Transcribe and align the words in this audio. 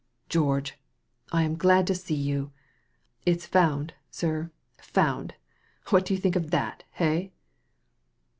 "George 0.35 0.79
I 1.31 1.41
I 1.41 1.41
am 1.43 1.55
glad 1.55 1.85
to 1.85 1.93
see 1.93 2.15
you. 2.15 2.51
It's 3.23 3.45
found, 3.45 3.93
sir— 4.09 4.49
found 4.81 5.33
i 5.83 5.89
What 5.91 6.05
do 6.07 6.15
you 6.15 6.19
think 6.19 6.35
of 6.35 6.49
that, 6.49 6.85
hey 6.93 7.33